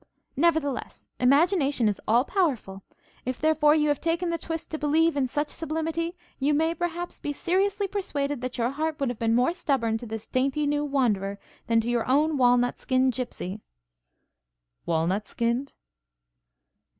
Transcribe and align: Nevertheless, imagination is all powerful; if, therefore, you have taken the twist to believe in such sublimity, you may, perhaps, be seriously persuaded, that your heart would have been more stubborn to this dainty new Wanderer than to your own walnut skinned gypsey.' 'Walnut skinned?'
Nevertheless, 0.35 1.09
imagination 1.19 1.87
is 1.87 2.01
all 2.07 2.25
powerful; 2.25 2.81
if, 3.23 3.39
therefore, 3.39 3.75
you 3.75 3.87
have 3.89 4.01
taken 4.01 4.31
the 4.31 4.39
twist 4.39 4.71
to 4.71 4.79
believe 4.79 5.15
in 5.15 5.27
such 5.27 5.49
sublimity, 5.49 6.17
you 6.39 6.55
may, 6.55 6.73
perhaps, 6.73 7.19
be 7.19 7.31
seriously 7.31 7.87
persuaded, 7.87 8.41
that 8.41 8.57
your 8.57 8.71
heart 8.71 8.99
would 8.99 9.09
have 9.09 9.19
been 9.19 9.35
more 9.35 9.53
stubborn 9.53 9.99
to 9.99 10.07
this 10.07 10.25
dainty 10.25 10.65
new 10.65 10.83
Wanderer 10.83 11.37
than 11.67 11.79
to 11.81 11.87
your 11.87 12.07
own 12.09 12.35
walnut 12.35 12.79
skinned 12.79 13.13
gypsey.' 13.13 13.61
'Walnut 14.87 15.27
skinned?' 15.27 15.75